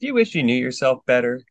Do 0.00 0.06
you 0.06 0.14
wish 0.14 0.34
you 0.34 0.42
knew 0.42 0.54
yourself 0.56 1.04
better? 1.04 1.42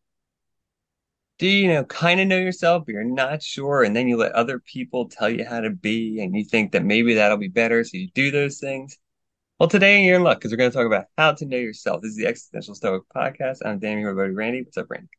Do 1.37 1.47
you, 1.47 1.63
you 1.63 1.67
know, 1.73 1.83
kind 1.83 2.19
of 2.21 2.27
know 2.27 2.37
yourself, 2.37 2.85
but 2.85 2.93
you're 2.93 3.03
not 3.03 3.43
sure, 3.43 3.83
and 3.83 3.95
then 3.95 4.07
you 4.07 4.15
let 4.17 4.31
other 4.33 4.59
people 4.59 5.09
tell 5.09 5.29
you 5.29 5.43
how 5.45 5.59
to 5.59 5.69
be, 5.69 6.21
and 6.21 6.33
you 6.35 6.45
think 6.45 6.71
that 6.71 6.83
maybe 6.85 7.13
that'll 7.15 7.37
be 7.37 7.49
better, 7.49 7.83
so 7.83 7.97
you 7.97 8.09
do 8.13 8.31
those 8.31 8.59
things? 8.59 8.97
Well, 9.59 9.69
today 9.69 10.05
you're 10.05 10.17
in 10.17 10.23
luck 10.23 10.39
because 10.39 10.51
we're 10.51 10.57
going 10.57 10.71
to 10.71 10.77
talk 10.77 10.87
about 10.87 11.07
how 11.17 11.33
to 11.33 11.45
know 11.45 11.57
yourself. 11.57 12.01
This 12.01 12.11
is 12.11 12.17
the 12.17 12.27
Existential 12.27 12.75
Stoic 12.75 13.03
Podcast. 13.15 13.59
I'm 13.65 13.79
Danny, 13.79 14.03
my 14.05 14.13
buddy 14.13 14.31
Randy. 14.31 14.63
What's 14.63 14.77
up, 14.77 14.89
Randy? 14.89 15.09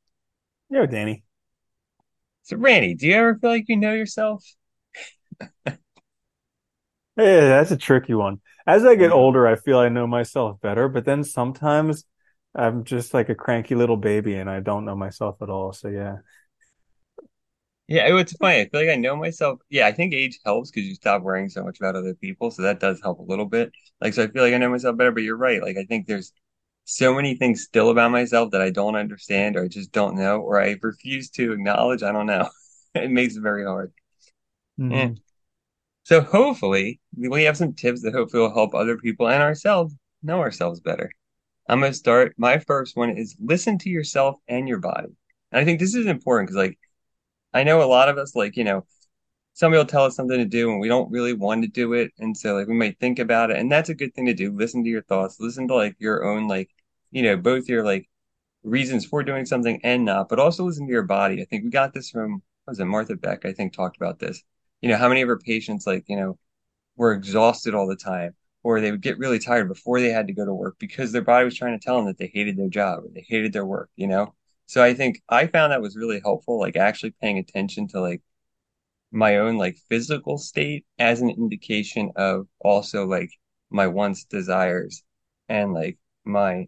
Yo, 0.70 0.86
Danny. 0.86 1.24
So, 2.44 2.56
Randy, 2.56 2.94
do 2.94 3.06
you 3.06 3.14
ever 3.14 3.34
feel 3.36 3.50
like 3.50 3.68
you 3.68 3.76
know 3.76 3.92
yourself? 3.92 4.42
Hey, 7.16 7.40
that's 7.48 7.70
a 7.70 7.76
tricky 7.76 8.14
one. 8.14 8.40
As 8.66 8.84
I 8.84 8.94
get 8.94 9.10
Mhm. 9.10 9.14
older, 9.14 9.46
I 9.46 9.56
feel 9.56 9.78
I 9.78 9.88
know 9.88 10.06
myself 10.06 10.60
better, 10.60 10.88
but 10.88 11.04
then 11.04 11.24
sometimes 11.24 12.04
I'm 12.56 12.84
just 12.84 13.14
like 13.14 13.28
a 13.28 13.34
cranky 13.34 13.74
little 13.74 13.96
baby 13.96 14.36
and 14.36 14.48
I 14.50 14.60
don't 14.60 14.84
know 14.84 14.96
myself 14.96 15.42
at 15.42 15.50
all. 15.50 15.72
So 15.72 15.88
yeah. 15.88 16.18
Yeah, 17.88 18.16
it's 18.18 18.32
funny. 18.36 18.60
I 18.62 18.68
feel 18.68 18.80
like 18.80 18.90
I 18.90 18.96
know 18.96 19.14
myself. 19.16 19.60
Yeah, 19.70 19.86
I 19.86 19.92
think 19.92 20.12
age 20.12 20.40
helps 20.44 20.70
because 20.70 20.88
you 20.88 20.94
stop 20.96 21.22
worrying 21.22 21.48
so 21.48 21.62
much 21.62 21.78
about 21.78 21.94
other 21.94 22.14
people. 22.14 22.50
So 22.50 22.62
that 22.62 22.80
does 22.80 23.00
help 23.00 23.20
a 23.20 23.22
little 23.22 23.46
bit. 23.46 23.70
Like, 24.00 24.12
so 24.14 24.24
I 24.24 24.26
feel 24.26 24.42
like 24.42 24.54
I 24.54 24.58
know 24.58 24.70
myself 24.70 24.96
better, 24.96 25.12
but 25.12 25.22
you're 25.22 25.36
right. 25.36 25.62
Like, 25.62 25.76
I 25.76 25.84
think 25.84 26.06
there's 26.06 26.32
so 26.84 27.14
many 27.14 27.36
things 27.36 27.62
still 27.62 27.90
about 27.90 28.10
myself 28.10 28.50
that 28.52 28.60
I 28.60 28.70
don't 28.70 28.96
understand 28.96 29.56
or 29.56 29.64
I 29.64 29.68
just 29.68 29.92
don't 29.92 30.16
know 30.16 30.40
or 30.40 30.60
I 30.60 30.76
refuse 30.82 31.30
to 31.30 31.52
acknowledge. 31.52 32.02
I 32.02 32.12
don't 32.12 32.26
know. 32.26 32.48
It 32.94 33.10
makes 33.10 33.36
it 33.36 33.42
very 33.42 33.62
hard. 33.62 33.92
Yeah. 34.88 35.08
hmm 35.08 35.14
So 36.04 36.20
hopefully 36.22 37.00
we 37.16 37.44
have 37.44 37.56
some 37.56 37.74
tips 37.74 38.02
that 38.02 38.14
hopefully 38.14 38.42
will 38.42 38.54
help 38.54 38.74
other 38.74 38.98
people 38.98 39.28
and 39.28 39.42
ourselves 39.42 39.94
know 40.22 40.40
ourselves 40.40 40.80
better. 40.80 41.10
I'm 41.68 41.80
going 41.80 41.92
to 41.92 41.98
start. 41.98 42.34
My 42.36 42.58
first 42.58 42.96
one 42.96 43.10
is 43.10 43.36
listen 43.40 43.78
to 43.78 43.90
yourself 43.90 44.36
and 44.48 44.68
your 44.68 44.78
body. 44.78 45.08
And 45.50 45.60
I 45.60 45.64
think 45.64 45.80
this 45.80 45.94
is 45.94 46.06
important 46.06 46.48
because, 46.48 46.56
like, 46.56 46.78
I 47.52 47.64
know 47.64 47.82
a 47.82 47.84
lot 47.86 48.08
of 48.08 48.18
us, 48.18 48.34
like, 48.34 48.56
you 48.56 48.64
know, 48.64 48.86
somebody 49.54 49.78
will 49.78 49.86
tell 49.86 50.04
us 50.04 50.14
something 50.14 50.38
to 50.38 50.44
do 50.44 50.70
and 50.70 50.80
we 50.80 50.88
don't 50.88 51.10
really 51.10 51.32
want 51.32 51.62
to 51.62 51.68
do 51.68 51.94
it. 51.94 52.12
And 52.18 52.36
so, 52.36 52.54
like, 52.54 52.68
we 52.68 52.74
might 52.74 52.98
think 52.98 53.18
about 53.18 53.50
it. 53.50 53.56
And 53.56 53.72
that's 53.72 53.88
a 53.88 53.94
good 53.94 54.14
thing 54.14 54.26
to 54.26 54.34
do. 54.34 54.54
Listen 54.54 54.84
to 54.84 54.90
your 54.90 55.02
thoughts, 55.02 55.40
listen 55.40 55.66
to, 55.68 55.74
like, 55.74 55.96
your 55.98 56.24
own, 56.24 56.46
like, 56.46 56.70
you 57.10 57.22
know, 57.22 57.36
both 57.36 57.68
your, 57.68 57.84
like, 57.84 58.08
reasons 58.62 59.06
for 59.06 59.22
doing 59.22 59.46
something 59.46 59.80
and 59.84 60.04
not, 60.04 60.28
but 60.28 60.38
also 60.38 60.64
listen 60.64 60.86
to 60.86 60.92
your 60.92 61.04
body. 61.04 61.40
I 61.40 61.46
think 61.46 61.64
we 61.64 61.70
got 61.70 61.94
this 61.94 62.10
from, 62.10 62.42
was 62.66 62.80
it, 62.80 62.84
Martha 62.84 63.16
Beck, 63.16 63.44
I 63.44 63.52
think, 63.52 63.72
talked 63.72 63.96
about 63.96 64.18
this. 64.18 64.42
You 64.82 64.88
know, 64.88 64.96
how 64.96 65.08
many 65.08 65.22
of 65.22 65.28
her 65.28 65.38
patients, 65.38 65.86
like, 65.86 66.04
you 66.08 66.16
know, 66.16 66.38
were 66.96 67.12
exhausted 67.12 67.74
all 67.74 67.86
the 67.86 67.96
time, 67.96 68.34
or 68.66 68.80
they 68.80 68.90
would 68.90 69.00
get 69.00 69.16
really 69.16 69.38
tired 69.38 69.68
before 69.68 70.00
they 70.00 70.10
had 70.10 70.26
to 70.26 70.32
go 70.32 70.44
to 70.44 70.52
work 70.52 70.74
because 70.80 71.12
their 71.12 71.22
body 71.22 71.44
was 71.44 71.56
trying 71.56 71.78
to 71.78 71.84
tell 71.84 71.98
them 71.98 72.06
that 72.06 72.18
they 72.18 72.26
hated 72.34 72.56
their 72.56 72.68
job 72.68 73.04
or 73.04 73.08
they 73.14 73.24
hated 73.28 73.52
their 73.52 73.64
work, 73.64 73.88
you 73.94 74.08
know? 74.08 74.34
So 74.66 74.82
I 74.82 74.92
think 74.92 75.22
I 75.28 75.46
found 75.46 75.70
that 75.70 75.80
was 75.80 75.94
really 75.96 76.18
helpful, 76.18 76.58
like 76.58 76.74
actually 76.74 77.12
paying 77.22 77.38
attention 77.38 77.86
to 77.90 78.00
like 78.00 78.22
my 79.12 79.36
own 79.36 79.56
like 79.56 79.76
physical 79.88 80.36
state 80.36 80.84
as 80.98 81.20
an 81.20 81.30
indication 81.30 82.10
of 82.16 82.48
also 82.58 83.06
like 83.06 83.30
my 83.70 83.86
wants, 83.86 84.24
desires, 84.24 85.04
and 85.48 85.72
like 85.72 85.96
my, 86.24 86.66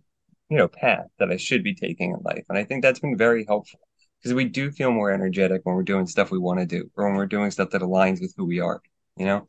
you 0.51 0.57
know, 0.57 0.69
path 0.69 1.09
that 1.19 1.33
I 1.33 1.37
should 1.37 1.65
be 1.65 1.75
taking 1.75 2.13
in 2.13 2.21
life. 2.23 2.45
And 2.49 2.57
I 2.57 2.63
think 2.63 2.83
that's 2.83 3.01
been 3.01 3.19
very 3.19 3.45
helpful 3.45 3.81
because 4.21 4.35
we 4.35 4.45
do 4.45 4.71
feel 4.71 4.93
more 4.93 5.11
energetic 5.11 5.63
when 5.65 5.75
we're 5.75 5.83
doing 5.83 6.07
stuff 6.07 6.31
we 6.31 6.39
want 6.39 6.61
to 6.61 6.67
do 6.67 6.93
or 6.97 7.09
when 7.09 7.17
we're 7.17 7.27
doing 7.27 7.51
stuff 7.51 7.71
that 7.71 7.83
aligns 7.83 8.21
with 8.21 8.35
who 8.37 8.45
we 8.45 8.61
are, 8.61 8.81
you 9.17 9.27
know? 9.27 9.49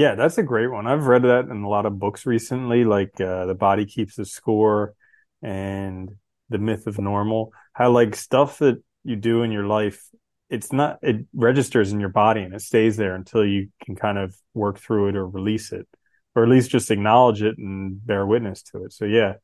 Yeah, 0.00 0.14
that's 0.14 0.38
a 0.38 0.42
great 0.42 0.68
one. 0.68 0.86
I've 0.86 1.04
read 1.04 1.24
that 1.24 1.48
in 1.50 1.62
a 1.62 1.68
lot 1.68 1.84
of 1.84 1.98
books 1.98 2.24
recently, 2.24 2.84
like 2.84 3.20
uh, 3.20 3.44
The 3.44 3.54
Body 3.54 3.84
Keeps 3.84 4.16
the 4.16 4.24
Score 4.24 4.94
and 5.42 6.16
The 6.48 6.56
Myth 6.56 6.86
of 6.86 6.98
Normal. 6.98 7.52
How 7.74 7.90
like 7.90 8.16
stuff 8.16 8.60
that 8.60 8.82
you 9.04 9.16
do 9.16 9.42
in 9.42 9.52
your 9.52 9.66
life, 9.66 10.02
it's 10.48 10.72
not 10.72 11.00
it 11.02 11.26
registers 11.34 11.92
in 11.92 12.00
your 12.00 12.08
body 12.08 12.40
and 12.40 12.54
it 12.54 12.62
stays 12.62 12.96
there 12.96 13.14
until 13.14 13.44
you 13.44 13.68
can 13.84 13.94
kind 13.94 14.16
of 14.16 14.34
work 14.54 14.78
through 14.78 15.08
it 15.08 15.16
or 15.16 15.28
release 15.28 15.70
it, 15.70 15.86
or 16.34 16.44
at 16.44 16.48
least 16.48 16.70
just 16.70 16.90
acknowledge 16.90 17.42
it 17.42 17.58
and 17.58 18.06
bear 18.06 18.26
witness 18.26 18.62
to 18.62 18.84
it. 18.84 18.94
So 18.94 19.04
yeah, 19.04 19.34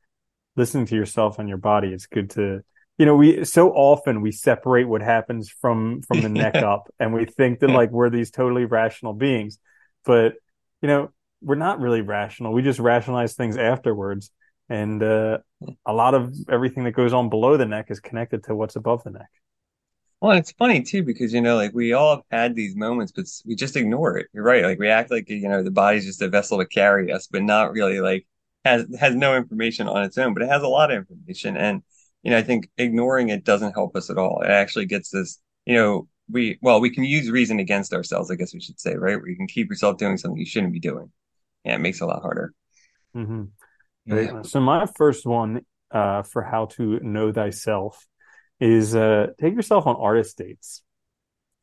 listening 0.56 0.86
to 0.86 0.96
yourself 0.96 1.38
and 1.38 1.50
your 1.50 1.58
body, 1.58 1.88
it's 1.88 2.06
good 2.06 2.30
to 2.30 2.62
you 2.96 3.04
know, 3.04 3.14
we 3.14 3.44
so 3.44 3.72
often 3.72 4.22
we 4.22 4.32
separate 4.32 4.88
what 4.88 5.02
happens 5.02 5.50
from 5.50 6.00
from 6.00 6.22
the 6.22 6.30
neck 6.30 6.54
up 6.54 6.88
and 6.98 7.12
we 7.12 7.26
think 7.26 7.60
that 7.60 7.68
like 7.68 7.90
we're 7.90 8.08
these 8.08 8.30
totally 8.30 8.64
rational 8.64 9.12
beings. 9.12 9.58
But 10.06 10.36
you 10.82 10.88
know, 10.88 11.10
we're 11.42 11.54
not 11.54 11.80
really 11.80 12.00
rational. 12.00 12.52
We 12.52 12.62
just 12.62 12.78
rationalize 12.78 13.34
things 13.34 13.56
afterwards. 13.56 14.30
And 14.68 15.02
uh, 15.02 15.38
a 15.84 15.92
lot 15.92 16.14
of 16.14 16.34
everything 16.48 16.84
that 16.84 16.92
goes 16.92 17.12
on 17.12 17.28
below 17.28 17.56
the 17.56 17.66
neck 17.66 17.86
is 17.90 18.00
connected 18.00 18.44
to 18.44 18.54
what's 18.54 18.76
above 18.76 19.04
the 19.04 19.10
neck. 19.10 19.28
Well, 20.20 20.36
it's 20.36 20.52
funny 20.52 20.82
too 20.82 21.02
because 21.02 21.32
you 21.32 21.40
know, 21.40 21.56
like 21.56 21.72
we 21.74 21.92
all 21.92 22.16
have 22.16 22.24
had 22.30 22.54
these 22.54 22.74
moments, 22.74 23.12
but 23.12 23.26
we 23.44 23.54
just 23.54 23.76
ignore 23.76 24.16
it. 24.16 24.28
You're 24.32 24.44
right. 24.44 24.64
Like 24.64 24.78
we 24.78 24.88
act 24.88 25.10
like 25.10 25.28
you 25.28 25.48
know 25.48 25.62
the 25.62 25.70
body's 25.70 26.06
just 26.06 26.22
a 26.22 26.28
vessel 26.28 26.58
to 26.58 26.66
carry 26.66 27.12
us, 27.12 27.26
but 27.26 27.42
not 27.42 27.72
really 27.72 28.00
like 28.00 28.26
has 28.64 28.86
has 28.98 29.14
no 29.14 29.36
information 29.36 29.88
on 29.88 30.04
its 30.04 30.16
own, 30.18 30.32
but 30.32 30.42
it 30.42 30.48
has 30.48 30.62
a 30.62 30.68
lot 30.68 30.90
of 30.90 30.96
information. 30.96 31.56
And 31.56 31.82
you 32.22 32.30
know, 32.30 32.38
I 32.38 32.42
think 32.42 32.70
ignoring 32.78 33.28
it 33.28 33.44
doesn't 33.44 33.74
help 33.74 33.94
us 33.94 34.08
at 34.10 34.18
all. 34.18 34.40
It 34.40 34.50
actually 34.50 34.86
gets 34.86 35.10
this 35.10 35.38
you 35.66 35.74
know, 35.74 36.08
we 36.30 36.58
well, 36.62 36.80
we 36.80 36.90
can 36.90 37.04
use 37.04 37.30
reason 37.30 37.58
against 37.60 37.92
ourselves, 37.92 38.30
I 38.30 38.34
guess 38.34 38.54
we 38.54 38.60
should 38.60 38.80
say, 38.80 38.94
right? 38.94 39.16
Where 39.16 39.28
you 39.28 39.36
can 39.36 39.46
keep 39.46 39.68
yourself 39.68 39.96
doing 39.96 40.16
something 40.16 40.38
you 40.38 40.46
shouldn't 40.46 40.72
be 40.72 40.80
doing. 40.80 41.10
Yeah, 41.64 41.76
it 41.76 41.80
makes 41.80 42.00
it 42.00 42.04
a 42.04 42.06
lot 42.06 42.22
harder. 42.22 42.52
Mm-hmm. 43.16 43.44
Yeah. 44.06 44.42
So 44.42 44.60
my 44.60 44.86
first 44.96 45.26
one 45.26 45.62
uh, 45.90 46.22
for 46.22 46.42
how 46.42 46.66
to 46.76 47.00
know 47.00 47.32
thyself 47.32 48.06
is 48.60 48.94
uh, 48.94 49.28
take 49.40 49.54
yourself 49.54 49.86
on 49.86 49.96
artist 49.96 50.38
dates. 50.38 50.82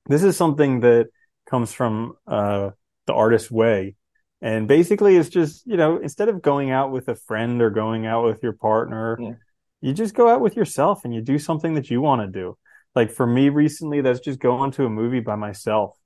This 0.07 0.23
is 0.23 0.35
something 0.35 0.81
that 0.81 1.07
comes 1.49 1.71
from 1.71 2.13
uh, 2.27 2.71
the 3.07 3.13
artist 3.13 3.49
way. 3.49 3.95
And 4.41 4.67
basically, 4.67 5.15
it's 5.15 5.29
just, 5.29 5.65
you 5.65 5.77
know, 5.77 5.97
instead 5.97 6.27
of 6.27 6.41
going 6.41 6.69
out 6.69 6.91
with 6.91 7.07
a 7.07 7.15
friend 7.15 7.61
or 7.61 7.69
going 7.69 8.05
out 8.05 8.25
with 8.25 8.43
your 8.43 8.51
partner, 8.53 9.17
Yeah. 9.19 9.33
you 9.79 9.93
just 9.93 10.13
go 10.13 10.27
out 10.27 10.41
with 10.41 10.57
yourself 10.57 11.05
and 11.05 11.13
you 11.13 11.21
do 11.21 11.39
something 11.39 11.75
that 11.75 11.89
you 11.89 12.01
want 12.01 12.21
to 12.21 12.27
do. 12.27 12.57
Like 12.95 13.11
for 13.11 13.25
me 13.25 13.49
recently, 13.49 14.01
that's 14.01 14.19
just 14.19 14.39
going 14.39 14.71
to 14.71 14.85
a 14.85 14.89
movie 14.89 15.19
by 15.19 15.35
myself. 15.35 15.97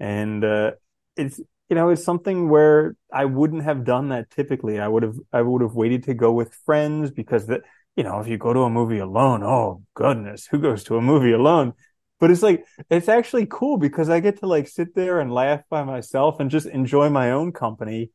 And 0.00 0.44
uh, 0.44 0.72
it's, 1.16 1.38
you 1.68 1.76
know, 1.76 1.90
it's 1.90 2.04
something 2.04 2.48
where 2.48 2.96
I 3.12 3.24
wouldn't 3.24 3.62
have 3.62 3.84
done 3.84 4.08
that 4.08 4.30
typically. 4.30 4.80
I 4.80 4.88
would 4.88 5.02
have, 5.04 5.16
I 5.32 5.42
would 5.42 5.62
have 5.62 5.74
waited 5.74 6.04
to 6.04 6.14
go 6.14 6.32
with 6.32 6.54
friends 6.66 7.10
because 7.10 7.46
that, 7.46 7.62
you 7.96 8.02
know, 8.02 8.20
if 8.20 8.26
you 8.26 8.38
go 8.38 8.52
to 8.52 8.60
a 8.60 8.70
movie 8.70 8.98
alone, 8.98 9.42
oh 9.42 9.82
goodness, 9.94 10.46
who 10.46 10.58
goes 10.58 10.82
to 10.84 10.96
a 10.96 11.02
movie 11.02 11.32
alone? 11.32 11.74
But 12.18 12.30
it's 12.30 12.42
like, 12.42 12.64
it's 12.90 13.08
actually 13.08 13.46
cool 13.46 13.78
because 13.78 14.08
I 14.08 14.20
get 14.20 14.38
to 14.40 14.46
like 14.46 14.68
sit 14.68 14.94
there 14.94 15.20
and 15.20 15.32
laugh 15.32 15.62
by 15.68 15.82
myself 15.82 16.40
and 16.40 16.50
just 16.50 16.66
enjoy 16.66 17.08
my 17.08 17.32
own 17.32 17.52
company. 17.52 18.10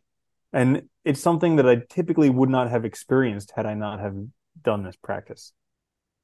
And 0.54 0.84
it's 1.04 1.20
something 1.20 1.58
that 1.58 1.68
I 1.68 1.82
typically 1.90 2.30
would 2.30 2.50
not 2.50 2.70
have 2.70 2.86
experienced 2.86 3.52
had 3.56 3.66
I 3.66 3.74
not 3.74 4.00
have 4.00 4.16
done 4.62 4.84
this 4.84 4.96
practice. 4.96 5.52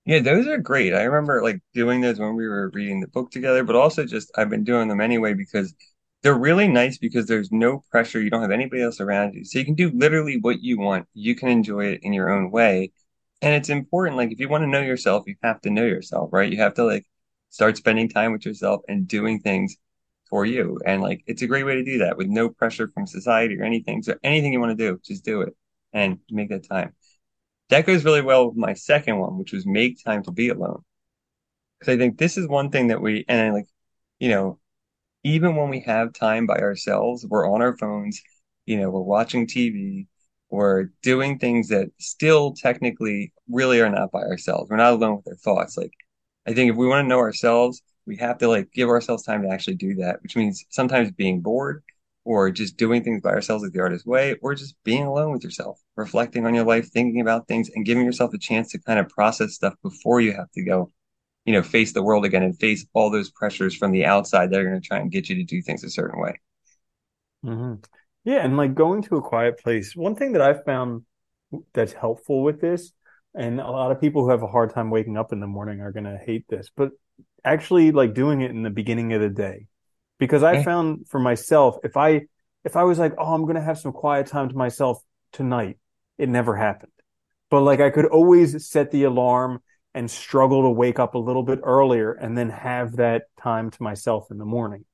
Yeah, 0.06 0.20
those 0.20 0.48
are 0.48 0.58
great. 0.58 0.94
I 0.94 1.04
remember 1.04 1.42
like 1.42 1.62
doing 1.74 2.02
those 2.02 2.20
when 2.20 2.36
we 2.36 2.48
were 2.48 2.70
reading 2.74 3.00
the 3.00 3.08
book 3.08 3.32
together, 3.32 3.64
but 3.64 3.76
also 3.76 4.06
just 4.06 4.32
I've 4.36 4.50
been 4.50 4.66
doing 4.66 4.90
them 4.90 5.00
anyway 5.00 5.34
because 5.34 5.74
they're 6.22 6.38
really 6.38 6.68
nice 6.68 6.98
because 6.98 7.26
there's 7.26 7.52
no 7.52 7.84
pressure. 7.90 8.22
You 8.22 8.30
don't 8.30 8.42
have 8.42 8.52
anybody 8.52 8.82
else 8.82 9.00
around 9.00 9.34
you. 9.34 9.46
So 9.46 9.60
you 9.60 9.66
can 9.66 9.76
do 9.76 9.92
literally 9.92 10.38
what 10.40 10.62
you 10.62 10.78
want. 10.80 11.08
You 11.14 11.36
can 11.36 11.50
enjoy 11.50 11.86
it 11.86 12.02
in 12.04 12.12
your 12.14 12.30
own 12.30 12.52
way. 12.52 12.92
And 13.42 13.54
it's 13.56 13.70
important, 13.70 14.18
like 14.18 14.32
if 14.32 14.40
you 14.40 14.50
want 14.50 14.64
to 14.64 14.68
know 14.70 14.82
yourself, 14.82 15.24
you 15.28 15.36
have 15.44 15.62
to 15.62 15.70
know 15.70 15.84
yourself, 15.86 16.30
right? 16.34 16.52
You 16.52 16.60
have 16.60 16.74
to 16.76 16.86
like 16.86 17.06
start 17.50 17.78
spending 17.78 18.10
time 18.10 18.32
with 18.34 18.46
yourself 18.46 18.82
and 18.90 19.08
doing 19.08 19.40
things 19.40 19.76
for 20.30 20.46
you. 20.46 20.80
And 20.86 21.02
like 21.02 21.24
it's 21.28 21.42
a 21.44 21.48
great 21.48 21.66
way 21.66 21.76
to 21.76 21.84
do 21.84 22.00
that 22.00 22.18
with 22.18 22.28
no 22.28 22.50
pressure 22.50 22.88
from 22.90 23.08
society 23.08 23.58
or 23.60 23.64
anything. 23.64 24.02
So 24.04 24.16
anything 24.24 24.52
you 24.54 24.60
want 24.60 24.78
to 24.78 24.86
do, 24.92 25.00
just 25.06 25.24
do 25.26 25.42
it 25.42 25.56
and 25.94 26.20
make 26.30 26.50
that 26.50 26.68
time. 26.68 26.94
That 27.70 27.86
goes 27.86 28.04
really 28.06 28.22
well 28.22 28.48
with 28.48 28.58
my 28.58 28.74
second 28.74 29.20
one, 29.20 29.38
which 29.38 29.54
was 29.54 29.66
make 29.66 30.04
time 30.04 30.24
to 30.24 30.32
be 30.32 30.50
alone. 30.50 30.84
Because 31.80 31.96
I 31.96 31.98
think 31.98 32.18
this 32.18 32.38
is 32.38 32.48
one 32.48 32.70
thing 32.70 32.88
that 32.88 33.02
we, 33.02 33.26
and 33.28 33.42
I 33.42 33.52
like, 33.52 33.68
you 34.20 34.30
know, 34.30 34.60
even 35.24 35.56
when 35.56 35.70
we 35.70 35.82
have 35.82 36.14
time 36.14 36.46
by 36.46 36.58
ourselves, 36.58 37.26
we're 37.28 37.50
on 37.50 37.62
our 37.62 37.76
phones, 37.78 38.22
you 38.66 38.78
know, 38.78 38.90
we're 38.90 39.02
watching 39.02 39.48
TV, 39.48 40.08
we're 40.50 40.90
doing 41.02 41.40
things 41.40 41.70
that 41.70 41.90
still 42.00 42.54
technically 42.54 43.34
really 43.50 43.82
are 43.82 43.90
not 43.90 44.12
by 44.12 44.22
ourselves. 44.22 44.70
We're 44.70 44.78
not 44.78 44.94
alone 44.94 45.18
with 45.18 45.28
our 45.28 45.36
thoughts. 45.36 45.78
Like, 45.78 45.92
I 46.46 46.54
think 46.54 46.72
if 46.72 46.78
we 46.78 46.88
want 46.88 47.06
to 47.06 47.10
know 47.10 47.20
ourselves, 47.20 47.82
we 48.06 48.18
have 48.18 48.38
to 48.40 48.48
like 48.48 48.72
give 48.72 48.90
ourselves 48.90 49.24
time 49.24 49.44
to 49.44 49.50
actually 49.50 49.76
do 49.76 49.96
that, 49.96 50.22
which 50.22 50.36
means 50.36 50.66
sometimes 50.70 51.12
being 51.12 51.42
bored 51.42 51.84
or 52.26 52.52
just 52.52 52.78
doing 52.78 53.04
things 53.04 53.22
by 53.22 53.32
ourselves 53.32 53.64
like 53.64 53.74
the 53.74 53.80
artist 53.82 54.06
way, 54.06 54.36
or 54.42 54.56
just 54.56 54.76
being 54.84 55.04
alone 55.06 55.32
with 55.32 55.44
yourself, 55.44 55.80
reflecting 55.96 56.46
on 56.46 56.56
your 56.56 56.66
life, 56.66 56.90
thinking 56.92 57.22
about 57.22 57.48
things 57.48 57.70
and 57.76 57.86
giving 57.86 58.06
yourself 58.06 58.34
a 58.34 58.38
chance 58.38 58.72
to 58.72 58.80
kind 58.80 59.00
of 59.00 59.10
process 59.10 59.54
stuff 59.56 59.74
before 59.84 60.22
you 60.22 60.34
have 60.34 60.52
to 60.54 60.64
go 60.64 60.92
you 61.46 61.54
know, 61.54 61.64
face 61.64 61.94
the 61.94 62.04
world 62.04 62.26
again 62.26 62.44
and 62.44 62.60
face 62.60 62.86
all 62.94 63.10
those 63.12 63.32
pressures 63.32 63.76
from 63.76 63.92
the 63.92 64.06
outside 64.06 64.50
that 64.52 64.60
are 64.60 64.68
going 64.70 64.82
to 64.82 64.88
try 64.88 65.00
and 65.00 65.12
get 65.12 65.30
you 65.30 65.36
to 65.36 65.44
do 65.44 65.62
things 65.62 65.84
a 65.84 65.90
certain 65.90 66.20
way. 66.22 66.36
hmm 67.44 67.76
Yeah, 68.24 68.44
and 68.46 68.58
like 68.58 68.76
going 68.76 69.02
to 69.04 69.18
a 69.18 69.22
quiet 69.22 69.60
place. 69.60 69.96
One 69.96 70.16
thing 70.16 70.34
that 70.34 70.42
I've 70.42 70.64
found 70.64 71.04
that's 71.74 71.94
helpful 71.94 72.44
with 72.44 72.62
this 72.62 72.94
and 73.36 73.60
a 73.60 73.70
lot 73.70 73.92
of 73.92 74.02
people 74.02 74.24
who 74.24 74.30
have 74.32 74.44
a 74.44 74.48
hard 74.48 74.74
time 74.74 74.90
waking 74.92 75.18
up 75.18 75.34
in 75.34 75.40
the 75.40 75.48
morning 75.48 75.82
are 75.82 75.92
going 75.92 76.06
to 76.06 76.18
hate 76.18 76.46
this, 76.50 76.72
but 76.76 76.92
actually 77.46 77.92
like 77.92 78.14
doing 78.14 78.42
it 78.42 78.52
in 78.52 78.64
the 78.64 78.70
beginning 78.70 79.14
of 79.14 79.22
the 79.22 79.30
day. 79.30 79.68
Because 80.24 80.44
I 80.44 80.56
Okay. 80.56 80.68
found 80.68 81.08
for 81.10 81.20
myself, 81.20 81.78
if 81.84 81.98
I 81.98 82.22
if 82.64 82.78
I 82.78 82.84
was 82.84 82.98
like, 82.98 83.14
oh, 83.18 83.34
I'm 83.34 83.44
going 83.44 83.56
to 83.56 83.62
have 83.62 83.78
some 83.78 83.92
quiet 83.92 84.28
time 84.28 84.48
to 84.50 84.56
myself 84.56 85.04
tonight, 85.34 85.78
it 86.18 86.30
never 86.30 86.56
happened. 86.56 86.94
But 87.50 87.62
like 87.62 87.82
I 87.82 87.90
could 87.90 88.06
always 88.06 88.68
set 88.70 88.92
the 88.92 89.04
alarm 89.04 89.62
and 89.94 90.10
struggle 90.10 90.64
to 90.64 90.70
wake 90.70 91.00
up 91.00 91.16
a 91.16 91.20
little 91.20 91.44
bit 91.44 91.60
earlier 91.64 92.14
and 92.14 92.38
then 92.38 92.50
have 92.50 92.96
that 92.98 93.24
time 93.42 93.70
to 93.72 93.84
myself 93.84 94.32
in 94.32 94.38
the 94.38 94.46
morning. 94.46 94.86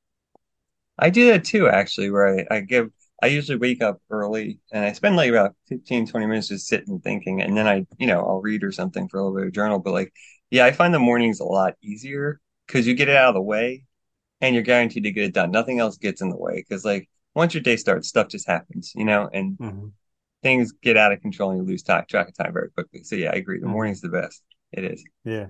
I 0.98 1.10
do 1.10 1.28
that 1.32 1.46
too, 1.46 1.68
actually, 1.70 2.12
where 2.12 2.40
I, 2.52 2.58
I 2.58 2.60
give, 2.62 2.92
I 3.24 3.28
usually 3.28 3.58
wake 3.58 3.82
up 3.82 4.02
early 4.10 4.60
and 4.72 4.84
I 4.86 4.92
spend 4.94 5.16
like 5.16 5.30
about 5.30 5.56
15, 5.68 6.06
20 6.06 6.26
minutes 6.26 6.50
just 6.50 6.68
sitting 6.68 6.90
and 6.96 7.04
thinking. 7.04 7.42
And 7.42 7.56
then 7.58 7.68
I, 7.68 7.86
you 7.98 8.08
know, 8.08 8.20
I'll 8.26 8.42
read 8.42 8.64
or 8.64 8.72
something 8.72 9.08
for 9.08 9.20
a 9.20 9.24
little 9.24 9.38
bit 9.38 9.48
of 9.48 9.54
journal. 9.54 9.80
But 9.80 9.94
like, 9.94 10.14
yeah, 10.50 10.66
I 10.66 10.72
find 10.72 10.94
the 10.94 11.00
mornings 11.00 11.40
a 11.40 11.46
lot 11.46 11.76
easier 11.82 12.40
because 12.68 12.86
you 12.88 12.96
get 12.96 13.10
it 13.10 13.16
out 13.16 13.30
of 13.30 13.36
the 13.36 13.42
way 13.42 13.86
and 14.42 14.56
you're 14.56 14.64
guaranteed 14.64 15.04
to 15.04 15.12
get 15.12 15.26
it 15.26 15.34
done. 15.34 15.52
Nothing 15.52 15.80
else 15.80 15.98
gets 15.98 16.22
in 16.22 16.30
the 16.30 16.38
way 16.38 16.58
because 16.68 16.86
like 16.86 17.10
once 17.36 17.54
your 17.54 17.64
day 17.64 17.78
starts, 17.78 18.08
stuff 18.10 18.30
just 18.30 18.48
happens, 18.48 18.94
you 18.96 19.06
know, 19.06 19.30
and 19.34 19.60
hmm 19.60 19.90
things 20.44 20.72
get 20.74 20.98
out 20.98 21.12
of 21.14 21.22
control 21.22 21.52
and 21.52 21.60
you 21.60 21.66
lose 21.66 21.84
time, 21.84 22.06
track 22.10 22.30
of 22.30 22.36
time 22.38 22.54
very 22.54 22.70
quickly. 22.72 23.04
So 23.04 23.16
yeah, 23.16 23.32
I 23.32 23.36
agree. 23.36 23.60
The 23.60 23.66
hmm 23.66 23.70
morning's 23.70 24.02
the 24.02 24.10
best. 24.10 24.44
It 24.72 24.84
is. 24.86 25.04
Yeah. 25.24 25.48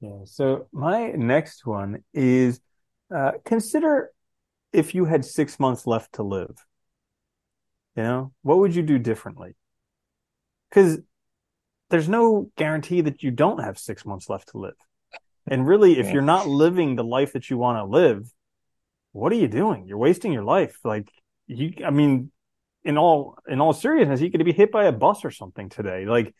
Yeah. 0.00 0.24
So 0.26 0.68
my 0.72 1.12
next 1.12 1.66
one 1.66 2.04
is 2.14 2.60
uh, 3.14 3.32
consider 3.44 4.12
if 4.72 4.94
you 4.94 5.06
had 5.06 5.24
six 5.24 5.60
months 5.60 5.86
left 5.86 6.14
to 6.14 6.22
live, 6.22 6.56
you 7.96 8.02
know, 8.02 8.32
what 8.42 8.58
would 8.58 8.74
you 8.74 8.82
do 8.82 8.98
differently? 8.98 9.54
Because 10.68 10.98
there's 11.90 12.08
no 12.08 12.50
guarantee 12.56 13.00
that 13.02 13.22
you 13.22 13.30
don't 13.30 13.60
have 13.62 13.78
six 13.78 14.06
months 14.06 14.30
left 14.30 14.48
to 14.50 14.58
live. 14.58 14.76
And 15.46 15.66
really, 15.66 15.98
if 15.98 16.06
Yeah. 16.06 16.14
you're 16.14 16.22
not 16.22 16.48
living 16.48 16.96
the 16.96 17.04
life 17.04 17.32
that 17.34 17.50
you 17.50 17.58
want 17.58 17.78
to 17.78 17.84
live, 17.84 18.30
what 19.12 19.32
are 19.32 19.36
you 19.36 19.48
doing? 19.48 19.86
You're 19.86 19.98
wasting 19.98 20.32
your 20.32 20.44
life. 20.44 20.78
Like 20.84 21.08
you, 21.46 21.72
I 21.84 21.90
mean, 21.90 22.30
in 22.82 22.98
all 22.98 23.38
in 23.46 23.60
all 23.60 23.72
seriousness, 23.72 24.20
you 24.20 24.30
could 24.30 24.44
be 24.44 24.52
hit 24.52 24.72
by 24.72 24.84
a 24.84 24.92
bus 24.92 25.24
or 25.24 25.30
something 25.30 25.68
today. 25.68 26.06
Like 26.06 26.34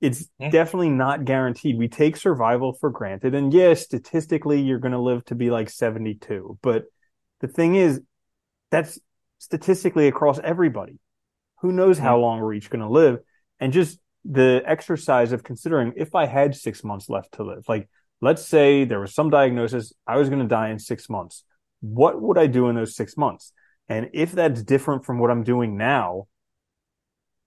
it's 0.00 0.28
Yeah. 0.38 0.50
definitely 0.50 0.90
not 0.90 1.24
guaranteed. 1.24 1.78
We 1.78 1.88
take 1.88 2.16
survival 2.16 2.74
for 2.74 2.90
granted. 2.90 3.34
And 3.34 3.52
yes, 3.52 3.82
statistically, 3.82 4.60
you're 4.60 4.78
going 4.78 4.92
to 4.92 5.00
live 5.00 5.24
to 5.26 5.34
be 5.34 5.50
like 5.50 5.70
72. 5.70 6.58
But 6.62 6.84
the 7.40 7.48
thing 7.48 7.76
is, 7.76 8.00
that's 8.70 8.98
statistically 9.38 10.08
across 10.08 10.38
everybody. 10.38 10.98
Who 11.60 11.72
knows 11.72 11.98
how 11.98 12.18
long 12.18 12.40
we're 12.40 12.54
each 12.54 12.68
going 12.68 12.82
to 12.82 12.88
live? 12.90 13.20
And 13.58 13.72
just 13.72 13.98
the 14.24 14.62
exercise 14.66 15.32
of 15.32 15.42
considering 15.42 15.94
if 15.96 16.14
I 16.14 16.26
had 16.26 16.54
six 16.54 16.84
months 16.84 17.08
left 17.08 17.32
to 17.32 17.44
live, 17.44 17.64
like 17.68 17.88
let's 18.20 18.46
say 18.46 18.84
there 18.84 19.00
was 19.00 19.14
some 19.14 19.30
diagnosis, 19.30 19.92
I 20.06 20.16
was 20.16 20.28
going 20.28 20.42
to 20.42 20.48
die 20.48 20.70
in 20.70 20.78
six 20.78 21.08
months. 21.08 21.44
What 21.80 22.20
would 22.20 22.38
I 22.38 22.46
do 22.46 22.68
in 22.68 22.76
those 22.76 22.96
six 22.96 23.16
months? 23.16 23.52
And 23.88 24.10
if 24.12 24.32
that's 24.32 24.62
different 24.62 25.04
from 25.04 25.18
what 25.18 25.30
I'm 25.30 25.44
doing 25.44 25.76
now, 25.76 26.26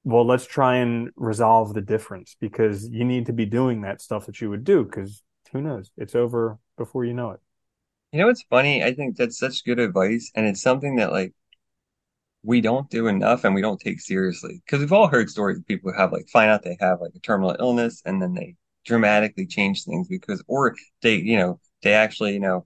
well, 0.03 0.25
let's 0.25 0.45
try 0.45 0.77
and 0.77 1.09
resolve 1.15 1.73
the 1.73 1.81
difference 1.81 2.35
because 2.39 2.89
you 2.89 3.03
need 3.03 3.25
to 3.25 3.33
be 3.33 3.45
doing 3.45 3.81
that 3.81 4.01
stuff 4.01 4.25
that 4.27 4.39
you 4.39 4.49
would 4.49 4.63
do 4.63 4.83
because 4.85 5.21
who 5.51 5.61
knows? 5.61 5.91
It's 5.97 6.15
over 6.15 6.57
before 6.77 7.05
you 7.05 7.13
know 7.13 7.31
it. 7.31 7.39
You 8.11 8.19
know 8.19 8.27
what's 8.27 8.43
funny? 8.43 8.83
I 8.83 8.93
think 8.93 9.17
that's 9.17 9.37
such 9.37 9.65
good 9.65 9.79
advice, 9.79 10.31
and 10.33 10.47
it's 10.47 10.61
something 10.61 10.95
that 10.95 11.11
like 11.11 11.33
we 12.43 12.61
don't 12.61 12.89
do 12.89 13.07
enough 13.07 13.43
and 13.43 13.53
we 13.53 13.61
don't 13.61 13.79
take 13.79 13.99
seriously. 13.99 14.61
Because 14.65 14.79
we've 14.79 14.93
all 14.93 15.07
heard 15.07 15.29
stories 15.29 15.59
of 15.59 15.67
people 15.67 15.91
who 15.91 15.97
have 15.97 16.11
like 16.11 16.27
find 16.29 16.49
out 16.49 16.63
they 16.63 16.77
have 16.79 17.01
like 17.01 17.11
a 17.15 17.19
terminal 17.19 17.55
illness 17.59 18.01
and 18.05 18.21
then 18.21 18.33
they 18.33 18.55
dramatically 18.89 19.45
change 19.45 19.83
things 19.83 20.07
because 20.07 20.43
or 20.47 20.75
they, 21.03 21.15
you 21.15 21.37
know, 21.37 21.59
they 21.83 21.93
actually, 21.93 22.33
you 22.33 22.39
know, 22.39 22.65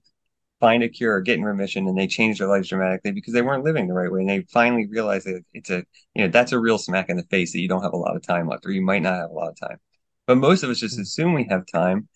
find 0.62 0.82
a 0.82 0.88
cure 0.88 1.16
or 1.16 1.22
get 1.22 1.38
in 1.38 1.44
remission 1.44 1.90
and 1.90 1.98
they 1.98 2.08
change 2.08 2.40
their 2.40 2.48
lives 2.48 2.70
dramatically 2.70 3.12
because 3.12 3.34
they 3.34 3.42
weren't 3.42 3.66
living 3.66 3.86
the 3.86 3.94
right 3.94 4.10
way. 4.10 4.22
And 4.22 4.30
they 4.30 4.46
finally 4.54 4.88
realize 4.88 5.26
that 5.26 5.44
it's 5.54 5.70
a, 5.70 5.84
you 6.16 6.24
know, 6.24 6.30
that's 6.30 6.54
a 6.54 6.60
real 6.60 6.78
smack 6.78 7.10
in 7.10 7.18
the 7.18 7.24
face 7.24 7.52
that 7.52 7.60
you 7.60 7.68
don't 7.68 7.84
have 7.84 7.92
a 7.92 7.98
lot 7.98 8.16
of 8.16 8.26
time 8.26 8.48
left 8.48 8.66
or 8.66 8.72
you 8.72 8.82
might 8.82 9.02
not 9.02 9.16
have 9.16 9.30
a 9.30 9.34
lot 9.34 9.50
of 9.50 9.60
time. 9.60 9.78
But 10.26 10.38
most 10.38 10.64
of 10.64 10.70
us 10.70 10.80
just 10.80 10.96
mm-hmm. 10.96 11.02
assume 11.02 11.34
we 11.34 11.48
have 11.50 11.66
time. 11.66 12.08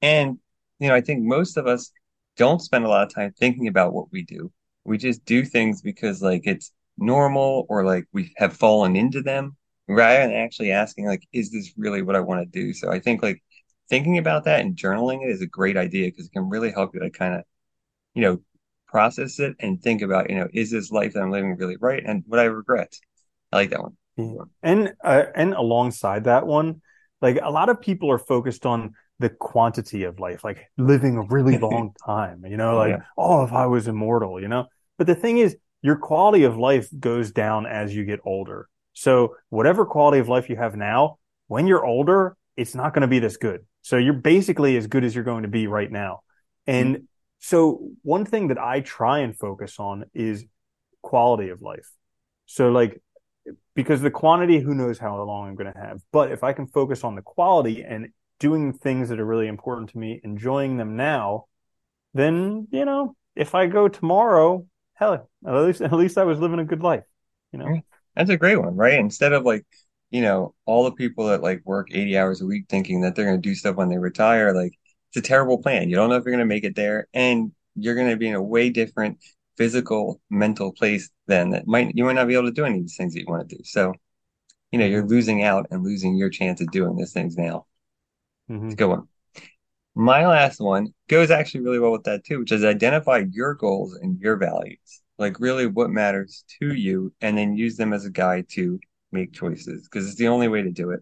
And, 0.00 0.38
you 0.78 0.88
know, 0.88 0.94
I 0.94 1.02
think 1.02 1.22
most 1.22 1.58
of 1.58 1.66
us 1.66 1.92
don't 2.38 2.62
spend 2.62 2.86
a 2.86 2.88
lot 2.88 3.06
of 3.06 3.14
time 3.14 3.34
thinking 3.38 3.68
about 3.68 3.92
what 3.92 4.10
we 4.10 4.22
do. 4.22 4.50
We 4.84 4.96
just 4.96 5.22
do 5.26 5.44
things 5.44 5.82
because 5.82 6.22
like 6.22 6.42
it's 6.46 6.72
normal 6.96 7.66
or 7.68 7.84
like 7.84 8.06
we 8.14 8.32
have 8.38 8.56
fallen 8.56 8.96
into 8.96 9.20
them 9.20 9.58
rather 9.88 10.26
than 10.26 10.32
actually 10.32 10.72
asking 10.72 11.06
like, 11.06 11.28
is 11.34 11.50
this 11.50 11.74
really 11.76 12.00
what 12.00 12.16
I 12.16 12.20
want 12.20 12.40
to 12.40 12.60
do? 12.60 12.72
So 12.72 12.90
I 12.90 12.98
think 12.98 13.22
like 13.22 13.42
thinking 13.90 14.18
about 14.18 14.44
that 14.44 14.60
and 14.60 14.76
journaling 14.76 15.24
it 15.24 15.30
is 15.30 15.42
a 15.42 15.46
great 15.46 15.76
idea 15.76 16.08
because 16.08 16.26
it 16.26 16.32
can 16.32 16.48
really 16.48 16.70
help 16.70 16.94
you 16.94 17.00
to 17.00 17.10
kind 17.10 17.34
of, 17.34 17.42
you 18.14 18.22
know, 18.22 18.40
process 18.88 19.38
it 19.38 19.54
and 19.60 19.82
think 19.82 20.02
about, 20.02 20.30
you 20.30 20.36
know, 20.36 20.48
is 20.52 20.70
this 20.70 20.90
life 20.90 21.12
that 21.12 21.22
I'm 21.22 21.30
living 21.30 21.56
really 21.56 21.76
right? 21.80 22.02
And 22.04 22.24
what 22.26 22.40
I 22.40 22.44
regret. 22.44 22.94
I 23.52 23.56
like 23.56 23.70
that 23.70 23.82
one. 23.82 23.96
And 24.62 24.94
uh, 25.02 25.24
and 25.34 25.54
alongside 25.54 26.24
that 26.24 26.46
one, 26.46 26.82
like 27.20 27.38
a 27.42 27.50
lot 27.50 27.68
of 27.68 27.80
people 27.80 28.10
are 28.10 28.18
focused 28.18 28.66
on 28.66 28.94
the 29.18 29.30
quantity 29.30 30.04
of 30.04 30.18
life, 30.18 30.44
like 30.44 30.66
living 30.78 31.16
a 31.16 31.22
really 31.22 31.58
long 31.58 31.94
time, 32.06 32.44
you 32.46 32.56
know, 32.56 32.76
like, 32.76 32.96
Yeah. 32.96 33.02
oh, 33.18 33.44
if 33.44 33.52
I 33.52 33.66
was 33.66 33.88
immortal, 33.88 34.40
you 34.40 34.48
know. 34.48 34.66
But 34.98 35.06
the 35.06 35.14
thing 35.14 35.38
is, 35.38 35.56
your 35.82 35.96
quality 35.96 36.44
of 36.44 36.56
life 36.56 36.88
goes 36.98 37.32
down 37.32 37.66
as 37.66 37.94
you 37.94 38.04
get 38.04 38.20
older. 38.24 38.68
So 38.92 39.36
whatever 39.48 39.86
quality 39.86 40.18
of 40.18 40.28
life 40.28 40.50
you 40.50 40.56
have 40.56 40.76
now, 40.76 41.18
when 41.48 41.66
you're 41.66 41.84
older, 41.84 42.36
it's 42.60 42.74
not 42.74 42.92
going 42.92 43.02
to 43.02 43.08
be 43.08 43.18
this 43.18 43.36
good. 43.36 43.64
So 43.82 43.96
you're 43.96 44.12
basically 44.12 44.76
as 44.76 44.86
good 44.86 45.04
as 45.04 45.14
you're 45.14 45.24
going 45.24 45.42
to 45.42 45.48
be 45.48 45.66
right 45.66 45.90
now. 45.90 46.20
And 46.66 46.96
mm-hmm. 46.96 47.04
so 47.38 47.88
one 48.02 48.26
thing 48.26 48.48
that 48.48 48.58
I 48.58 48.80
try 48.80 49.20
and 49.20 49.36
focus 49.36 49.76
on 49.78 50.04
is 50.12 50.44
quality 51.02 51.48
of 51.48 51.62
life. 51.62 51.90
So 52.46 52.70
like 52.70 53.00
because 53.74 54.02
the 54.02 54.10
quantity, 54.10 54.58
who 54.60 54.74
knows 54.74 54.98
how 54.98 55.22
long 55.22 55.48
I'm 55.48 55.54
going 55.54 55.72
to 55.72 55.78
have. 55.78 56.02
But 56.12 56.32
if 56.32 56.44
I 56.44 56.52
can 56.52 56.66
focus 56.66 57.02
on 57.02 57.14
the 57.14 57.22
quality 57.22 57.82
and 57.82 58.08
doing 58.38 58.72
things 58.74 59.08
that 59.08 59.20
are 59.20 59.24
really 59.24 59.48
important 59.48 59.90
to 59.90 59.98
me, 59.98 60.20
enjoying 60.22 60.76
them 60.76 60.96
now, 60.96 61.46
then, 62.12 62.68
you 62.70 62.84
know, 62.84 63.16
if 63.34 63.54
I 63.54 63.66
go 63.66 63.88
tomorrow, 63.88 64.66
hell, 64.94 65.30
at 65.46 65.54
least, 65.54 65.80
at 65.80 65.92
least 65.92 66.18
I 66.18 66.24
was 66.24 66.38
living 66.38 66.58
a 66.58 66.64
good 66.64 66.82
life, 66.82 67.04
you 67.52 67.58
know? 67.58 67.80
That's 68.14 68.30
a 68.30 68.36
great 68.36 68.56
one, 68.56 68.76
right? 68.76 68.98
Instead 68.98 69.32
of 69.32 69.44
like, 69.44 69.64
you 70.10 70.22
know, 70.22 70.54
all 70.66 70.84
the 70.84 70.92
people 70.92 71.26
that 71.28 71.42
like 71.42 71.62
work 71.64 71.88
80 71.92 72.16
hours 72.18 72.40
a 72.40 72.46
week 72.46 72.66
thinking 72.68 73.02
that 73.02 73.14
they're 73.14 73.26
going 73.26 73.40
to 73.40 73.48
do 73.48 73.54
stuff 73.54 73.76
when 73.76 73.88
they 73.88 73.98
retire, 73.98 74.54
like 74.54 74.72
it's 75.10 75.16
a 75.18 75.28
terrible 75.28 75.58
plan. 75.58 75.88
You 75.90 75.96
don't 75.96 76.10
know 76.10 76.16
if 76.16 76.24
you're 76.24 76.32
going 76.32 76.40
to 76.40 76.44
make 76.46 76.64
it 76.64 76.76
there 76.76 77.08
and 77.14 77.52
you're 77.76 77.94
going 77.94 78.10
to 78.10 78.16
be 78.16 78.28
in 78.28 78.34
a 78.34 78.42
way 78.42 78.70
different 78.70 79.18
physical, 79.56 80.20
mental 80.30 80.72
place 80.72 81.10
then 81.26 81.50
that 81.50 81.66
might, 81.66 81.94
you 81.94 82.04
might 82.04 82.14
not 82.14 82.28
be 82.28 82.34
able 82.34 82.46
to 82.46 82.52
do 82.52 82.64
any 82.64 82.78
of 82.78 82.84
these 82.84 82.96
things 82.96 83.14
that 83.14 83.20
you 83.20 83.26
want 83.28 83.48
to 83.48 83.56
do. 83.56 83.62
So, 83.64 83.94
you 84.72 84.78
know, 84.78 84.86
you're 84.86 85.06
Mhm. 85.06 85.06
losing 85.06 85.44
out 85.44 85.66
and 85.70 85.84
losing 85.84 86.16
your 86.16 86.30
chance 86.30 86.60
of 86.60 86.70
doing 86.70 86.96
these 86.96 87.12
things 87.12 87.36
now. 87.36 87.66
It's 88.66 88.74
a 88.74 88.76
Mhm. 88.76 88.76
good 88.76 88.88
one. 88.88 89.08
My 89.94 90.26
last 90.26 90.60
one 90.60 90.94
goes 91.08 91.30
actually 91.30 91.62
really 91.62 91.78
well 91.78 91.92
with 91.92 92.04
that 92.04 92.24
too, 92.24 92.40
which 92.40 92.52
is 92.52 92.64
identify 92.64 93.24
your 93.30 93.54
goals 93.54 93.94
and 93.94 94.18
your 94.20 94.36
values. 94.36 95.02
Like 95.18 95.40
really 95.40 95.66
what 95.66 95.90
matters 95.90 96.44
to 96.60 96.74
you, 96.74 97.12
and 97.20 97.36
then 97.38 97.56
use 97.56 97.76
them 97.76 97.92
as 97.92 98.04
a 98.06 98.10
guide 98.10 98.48
to 98.50 98.80
make 99.12 99.32
choices 99.32 99.88
because 99.88 100.06
it's 100.06 100.18
the 100.18 100.28
only 100.28 100.48
way 100.48 100.62
to 100.62 100.70
do 100.70 100.90
it. 100.90 101.00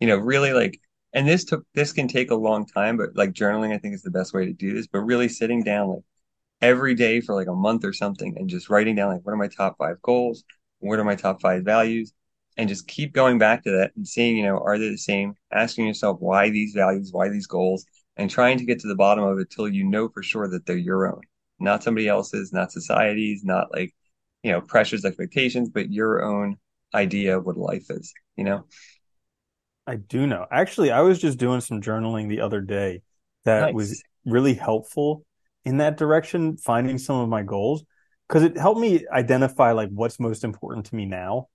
You 0.00 0.08
know, 0.08 0.16
really 0.16 0.52
like, 0.52 0.80
and 1.12 1.28
this 1.28 1.44
took, 1.44 1.64
this 1.74 1.92
can 1.92 2.08
take 2.08 2.30
a 2.30 2.36
long 2.36 2.66
time, 2.66 2.96
but 2.96 3.10
like 3.14 3.32
journaling, 3.32 3.72
I 3.74 3.78
think 3.78 3.94
is 3.94 4.02
the 4.02 4.10
best 4.10 4.34
way 4.34 4.46
to 4.46 4.52
do 4.52 4.74
this. 4.74 4.86
But 4.86 5.00
really 5.00 5.28
sitting 5.28 5.62
down 5.62 5.88
like 5.88 6.02
every 6.60 6.94
day 6.94 7.20
for 7.20 7.34
like 7.34 7.46
a 7.46 7.54
month 7.54 7.84
or 7.84 7.92
something 7.92 8.36
and 8.38 8.48
just 8.48 8.70
writing 8.70 8.96
down 8.96 9.12
like 9.12 9.20
what 9.24 9.32
are 9.32 9.36
my 9.36 9.48
top 9.48 9.76
five 9.78 10.00
goals? 10.02 10.44
What 10.80 10.98
are 10.98 11.04
my 11.04 11.14
top 11.14 11.40
five 11.40 11.64
values? 11.64 12.12
And 12.56 12.68
just 12.68 12.86
keep 12.86 13.12
going 13.12 13.38
back 13.38 13.64
to 13.64 13.70
that 13.72 13.92
and 13.96 14.06
seeing, 14.06 14.36
you 14.36 14.44
know, 14.44 14.58
are 14.58 14.78
they 14.78 14.88
the 14.88 14.96
same? 14.96 15.34
Asking 15.52 15.86
yourself 15.86 16.18
why 16.20 16.50
these 16.50 16.72
values, 16.72 17.12
why 17.12 17.28
these 17.28 17.46
goals, 17.46 17.84
and 18.16 18.30
trying 18.30 18.58
to 18.58 18.64
get 18.64 18.80
to 18.80 18.88
the 18.88 18.94
bottom 18.94 19.24
of 19.24 19.38
it 19.38 19.50
till 19.50 19.68
you 19.68 19.84
know 19.84 20.08
for 20.08 20.22
sure 20.22 20.48
that 20.48 20.64
they're 20.66 20.76
your 20.76 21.12
own, 21.12 21.20
not 21.58 21.82
somebody 21.82 22.06
else's, 22.06 22.52
not 22.52 22.70
society's, 22.70 23.42
not 23.44 23.72
like, 23.72 23.92
you 24.42 24.52
know, 24.52 24.60
pressures, 24.60 25.04
expectations, 25.04 25.68
but 25.68 25.90
your 25.90 26.22
own 26.22 26.56
idea 26.94 27.38
of 27.38 27.46
what 27.46 27.56
life 27.56 27.86
is, 27.90 28.12
you 28.36 28.44
know? 28.44 28.64
I 29.86 29.96
do 29.96 30.26
know. 30.26 30.46
Actually, 30.50 30.90
I 30.90 31.00
was 31.02 31.20
just 31.20 31.38
doing 31.38 31.60
some 31.60 31.80
journaling 31.82 32.28
the 32.28 32.40
other 32.40 32.60
day 32.60 33.02
that 33.44 33.72
was 33.72 34.02
really 34.24 34.54
helpful 34.54 35.24
in 35.64 35.78
that 35.78 35.96
direction, 35.96 36.56
finding 36.56 36.98
some 36.98 37.16
of 37.16 37.28
my 37.28 37.42
goals, 37.42 37.84
because 38.28 38.42
it 38.42 38.56
helped 38.56 38.80
me 38.80 39.06
identify 39.12 39.72
like 39.72 39.90
what's 39.90 40.18
most 40.18 40.44
important 40.44 40.86
to 40.86 40.94
me 40.94 41.04
now. 41.04 41.48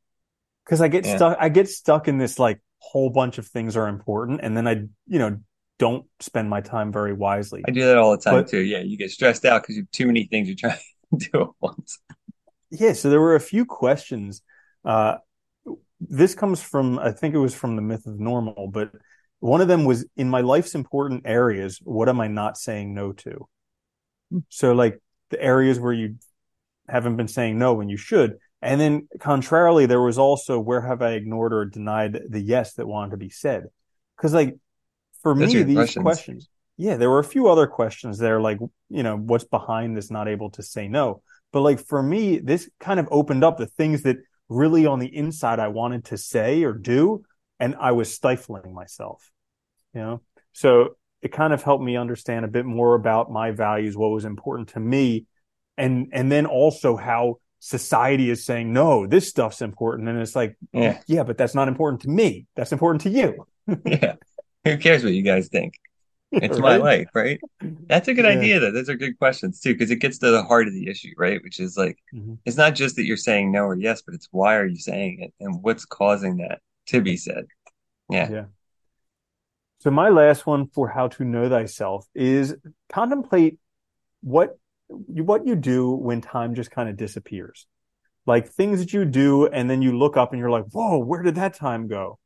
Because 0.65 0.81
I 0.81 0.87
get 0.87 1.05
Yeah. 1.05 1.15
stuck, 1.15 1.37
I 1.39 1.49
get 1.49 1.69
stuck 1.69 2.07
in 2.07 2.17
this 2.17 2.37
like 2.39 2.61
whole 2.79 3.09
bunch 3.09 3.37
of 3.39 3.47
things 3.47 3.75
are 3.75 3.87
important, 3.87 4.41
and 4.43 4.55
then 4.55 4.67
I, 4.67 4.73
you 5.07 5.19
know, 5.19 5.37
don't 5.79 6.05
spend 6.19 6.49
my 6.49 6.61
time 6.61 6.91
very 6.91 7.13
wisely. 7.13 7.61
I 7.67 7.71
do 7.71 7.85
that 7.85 7.97
all 7.97 8.11
the 8.11 8.21
time 8.23 8.35
But 8.35 8.49
too. 8.49 8.59
Yeah. 8.59 8.79
You 8.79 8.97
get 8.97 9.11
stressed 9.11 9.45
out 9.45 9.63
because 9.63 9.75
you 9.75 9.83
have 9.83 9.91
too 9.91 10.07
many 10.07 10.25
things 10.25 10.47
you're 10.47 10.55
trying 10.57 10.77
to 11.19 11.29
do 11.31 11.41
at 11.41 11.47
once. 11.61 11.99
yeah, 12.71 12.93
so 12.93 13.09
there 13.09 13.21
were 13.21 13.35
a 13.35 13.39
few 13.39 13.65
questions 13.65 14.41
uh, 14.85 15.15
this 15.99 16.35
comes 16.35 16.61
from 16.61 16.99
I 16.99 17.11
think 17.11 17.35
it 17.35 17.39
was 17.39 17.53
from 17.53 17.75
the 17.75 17.81
myth 17.81 18.05
of 18.05 18.19
normal, 18.19 18.69
but 18.71 18.91
one 19.39 19.61
of 19.61 19.67
them 19.67 19.85
was 19.85 20.05
in 20.17 20.29
my 20.29 20.41
life's 20.41 20.75
important 20.75 21.23
areas, 21.25 21.79
what 21.83 22.09
am 22.09 22.19
I 22.19 22.27
not 22.27 22.57
saying 22.57 22.93
no 22.93 23.13
to? 23.13 23.47
Hmm. 24.31 24.39
So 24.49 24.73
like 24.73 25.01
the 25.29 25.41
areas 25.41 25.79
where 25.79 25.93
you 25.93 26.15
haven't 26.87 27.17
been 27.17 27.27
saying 27.27 27.57
no 27.57 27.73
when 27.73 27.89
you 27.89 27.97
should. 27.97 28.37
And 28.61 28.81
then 28.81 29.07
contrarily, 29.19 29.85
there 29.85 30.01
was 30.01 30.17
also 30.17 30.59
where 30.59 30.81
have 30.81 31.01
I 31.01 31.11
ignored 31.11 31.53
or 31.53 31.65
denied 31.65 32.19
the 32.29 32.41
yes 32.41 32.73
that 32.73 32.87
wanted 32.87 33.11
to 33.11 33.17
be 33.17 33.29
said? 33.29 33.65
Because 34.17 34.33
like 34.33 34.57
for 35.21 35.33
Those 35.33 35.53
me, 35.53 35.63
these 35.63 35.75
questions. 35.75 36.03
questions, 36.03 36.49
yeah, 36.77 36.97
there 36.97 37.09
were 37.09 37.19
a 37.19 37.23
few 37.25 37.47
other 37.49 37.67
questions 37.67 38.17
there, 38.17 38.39
like, 38.41 38.59
you 38.89 39.03
know, 39.03 39.17
what's 39.17 39.43
behind 39.43 39.95
this 39.95 40.11
not 40.11 40.27
able 40.27 40.49
to 40.51 40.63
say 40.63 40.87
no? 40.87 41.21
But 41.51 41.61
like 41.61 41.79
for 41.79 42.01
me, 42.01 42.39
this 42.39 42.69
kind 42.79 42.99
of 42.99 43.07
opened 43.11 43.43
up 43.43 43.57
the 43.57 43.65
things 43.65 44.03
that 44.03 44.17
really 44.49 44.85
on 44.85 44.99
the 44.99 45.15
inside 45.15 45.59
I 45.59 45.69
wanted 45.69 46.05
to 46.05 46.17
say 46.17 46.63
or 46.63 46.73
do, 46.73 47.23
and 47.59 47.75
I 47.79 47.91
was 47.91 48.13
stifling 48.13 48.73
myself, 48.73 49.31
you 49.93 50.01
know? 50.01 50.21
So 50.53 50.95
it 51.21 51.31
kind 51.31 51.53
of 51.53 51.63
helped 51.63 51.83
me 51.83 51.95
understand 51.95 52.45
a 52.45 52.49
bit 52.49 52.65
more 52.65 52.95
about 52.95 53.31
my 53.31 53.51
values, 53.51 53.95
what 53.95 54.09
was 54.09 54.25
important 54.25 54.69
to 54.69 54.79
me, 54.79 55.25
and 55.77 56.09
and 56.11 56.31
then 56.31 56.45
also 56.45 56.97
how 56.97 57.37
society 57.61 58.29
is 58.29 58.45
saying 58.45 58.71
no 58.71 59.05
this 59.05 59.27
stuff's 59.27 59.61
important 59.61 60.07
and 60.07 60.17
it's 60.21 60.33
like 60.33 60.55
yeah. 60.71 60.97
Yeah 61.07 61.23
but 61.23 61.37
that's 61.37 61.55
not 61.55 61.67
important 61.67 62.01
to 62.01 62.09
me. 62.09 62.45
That's 62.55 62.71
important 62.71 63.01
to 63.01 63.09
you. 63.09 63.45
Yeah. 63.85 64.15
Who 64.65 64.77
cares 64.77 65.03
what 65.03 65.13
you 65.13 65.21
guys 65.21 65.47
think 65.47 65.73
it's 66.43 66.59
right? 66.59 66.61
my 66.61 66.77
life 66.77 67.07
right 67.15 67.39
that's 67.87 68.07
a 68.07 68.13
good 68.13 68.25
yeah. 68.25 68.31
idea 68.31 68.59
though 68.59 68.71
those 68.71 68.89
are 68.89 68.95
good 68.95 69.17
questions 69.17 69.59
too 69.59 69.73
because 69.73 69.89
it 69.89 69.97
gets 69.97 70.19
to 70.19 70.29
the 70.29 70.43
heart 70.43 70.67
of 70.67 70.73
the 70.73 70.87
issue 70.87 71.11
right 71.17 71.41
which 71.43 71.59
is 71.59 71.75
like 71.75 71.97
mm-hmm. 72.13 72.35
it's 72.45 72.57
not 72.57 72.75
just 72.75 72.95
that 72.95 73.05
you're 73.05 73.17
saying 73.17 73.51
no 73.51 73.63
or 73.63 73.75
yes 73.75 74.01
but 74.03 74.13
it's 74.13 74.27
why 74.31 74.55
are 74.55 74.67
you 74.67 74.77
saying 74.77 75.21
it 75.21 75.33
and 75.39 75.63
what's 75.63 75.85
causing 75.85 76.37
that 76.37 76.59
to 76.85 77.01
be 77.01 77.17
said 77.17 77.45
yeah 78.09 78.29
yeah 78.29 78.45
so 79.79 79.91
my 79.91 80.09
last 80.09 80.45
one 80.45 80.67
for 80.67 80.89
how 80.89 81.07
to 81.07 81.23
know 81.23 81.47
thyself 81.49 82.05
is 82.13 82.55
contemplate 82.89 83.57
what 84.21 84.57
what 84.89 85.47
you 85.47 85.55
do 85.55 85.91
when 85.91 86.21
time 86.21 86.55
just 86.55 86.71
kind 86.71 86.89
of 86.89 86.97
disappears. 86.97 87.67
Like 88.25 88.49
things 88.49 88.79
that 88.79 88.93
you 88.93 89.05
do, 89.05 89.47
and 89.47 89.69
then 89.69 89.81
you 89.81 89.97
look 89.97 90.17
up 90.17 90.31
and 90.31 90.39
you're 90.39 90.51
like, 90.51 90.65
whoa, 90.71 90.99
where 90.99 91.23
did 91.23 91.35
that 91.35 91.53
time 91.53 91.87
go? 91.87 92.19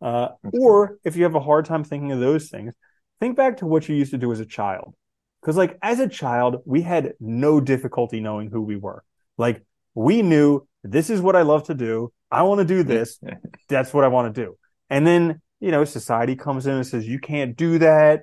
Uh, 0.00 0.28
or 0.52 0.98
if 1.04 1.16
you 1.16 1.24
have 1.24 1.34
a 1.34 1.40
hard 1.40 1.66
time 1.66 1.84
thinking 1.84 2.12
of 2.12 2.20
those 2.20 2.48
things, 2.48 2.74
think 3.20 3.36
back 3.36 3.58
to 3.58 3.66
what 3.66 3.88
you 3.88 3.94
used 3.94 4.10
to 4.12 4.18
do 4.18 4.32
as 4.32 4.40
a 4.40 4.46
child. 4.46 4.94
Because, 5.40 5.56
like, 5.56 5.78
as 5.82 6.00
a 6.00 6.08
child, 6.08 6.62
we 6.64 6.82
had 6.82 7.14
no 7.20 7.60
difficulty 7.60 8.20
knowing 8.20 8.50
who 8.50 8.60
we 8.60 8.76
were. 8.76 9.04
Like, 9.38 9.64
we 9.94 10.22
knew 10.22 10.66
this 10.84 11.10
is 11.10 11.20
what 11.20 11.36
I 11.36 11.42
love 11.42 11.64
to 11.64 11.74
do. 11.74 12.12
I 12.30 12.42
want 12.42 12.58
to 12.58 12.64
do 12.64 12.82
this. 12.82 13.18
That's 13.68 13.94
what 13.94 14.04
I 14.04 14.08
want 14.08 14.34
to 14.34 14.44
do. 14.44 14.56
And 14.90 15.06
then, 15.06 15.40
you 15.60 15.70
know, 15.70 15.84
society 15.84 16.36
comes 16.36 16.66
in 16.66 16.74
and 16.74 16.86
says, 16.86 17.06
you 17.06 17.18
can't 17.18 17.56
do 17.56 17.78
that, 17.78 18.22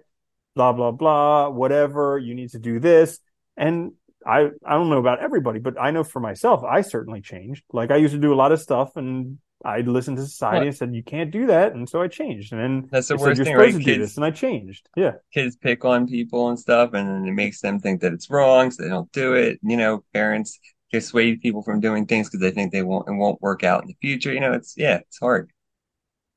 blah, 0.56 0.74
blah, 0.74 0.92
blah, 0.92 1.50
whatever. 1.50 2.18
You 2.18 2.36
need 2.36 2.50
to 2.52 2.60
do 2.60 2.80
this. 2.80 3.20
And 3.56 3.94
I 4.26 4.50
I 4.66 4.74
don't 4.74 4.90
know 4.90 5.00
about 5.00 5.20
everybody, 5.22 5.60
but 5.60 5.80
I 5.80 5.92
know 5.92 6.04
for 6.04 6.20
myself, 6.20 6.64
I 6.64 6.82
certainly 6.82 7.22
changed. 7.22 7.64
Like 7.72 7.92
I 7.92 7.96
used 7.96 8.14
to 8.14 8.20
do 8.20 8.34
a 8.34 8.36
lot 8.36 8.52
of 8.52 8.60
stuff 8.60 8.96
and 8.96 9.40
I 9.66 9.82
listened 9.82 10.18
to 10.18 10.24
society 10.24 10.60
what? 10.60 10.68
and 10.68 10.76
said 10.76 10.96
you 10.96 11.04
can't 11.04 11.32
do 11.32 11.48
that, 11.48 11.74
and 11.74 11.90
so 11.90 12.02
I 12.02 12.08
changed. 12.08 12.54
And 12.54 12.62
then 12.62 12.90
that's 12.92 13.08
the 13.08 13.18
worst 13.18 13.38
said, 13.38 13.46
thing, 13.46 13.56
right? 13.56 13.80
Kids, 13.80 14.16
and 14.16 14.26
I 14.26 14.32
changed. 14.32 14.88
Yeah, 14.96 15.14
kids 15.34 15.56
pick 15.56 15.84
on 15.84 16.08
people 16.08 16.50
and 16.50 16.60
stuff, 16.60 16.94
and 16.94 17.10
then 17.10 17.28
it 17.28 17.34
makes 17.34 17.62
them 17.62 17.80
think 17.80 18.02
that 18.02 18.14
it's 18.14 18.30
wrong, 18.30 18.72
so 18.72 18.84
they 18.84 18.90
don't 18.90 19.12
do 19.12 19.34
it. 19.34 19.60
You 19.64 19.78
know, 19.78 20.04
parents 20.14 20.60
dissuade 20.92 21.42
people 21.42 21.64
from 21.64 21.80
doing 21.80 22.06
things 22.06 22.30
because 22.30 22.42
they 22.42 22.52
think 22.52 22.72
they 22.72 22.84
won't 22.84 23.08
and 23.08 23.20
won't 23.20 23.42
work 23.42 23.64
out 23.64 23.82
in 23.82 23.88
the 23.88 23.98
future. 24.00 24.32
You 24.32 24.42
know, 24.42 24.54
it's 24.54 24.76
yeah, 24.78 24.98
it's 24.98 25.20
hard. 25.20 25.52